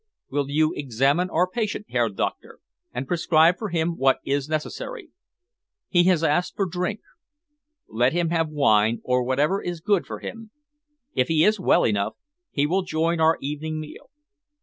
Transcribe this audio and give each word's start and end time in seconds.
"Will 0.31 0.49
you 0.49 0.73
examine 0.75 1.29
our 1.29 1.47
patient, 1.47 1.85
Herr 1.91 2.09
Doctor, 2.09 2.57
and 2.91 3.07
prescribe 3.07 3.59
for 3.59 3.69
him 3.69 3.97
what 3.97 4.17
is 4.25 4.49
necessary? 4.49 5.11
He 5.89 6.05
has 6.05 6.23
asked 6.23 6.55
for 6.55 6.65
drink. 6.65 7.01
Let 7.87 8.11
him 8.11 8.29
have 8.31 8.49
wine, 8.49 9.01
or 9.03 9.21
whatever 9.23 9.61
is 9.61 9.79
good 9.79 10.07
for 10.07 10.17
him. 10.17 10.49
If 11.13 11.27
he 11.27 11.43
is 11.43 11.59
well 11.59 11.83
enough, 11.85 12.15
he 12.49 12.65
will 12.65 12.81
join 12.81 13.19
our 13.19 13.37
evening 13.41 13.79
meal. 13.79 14.09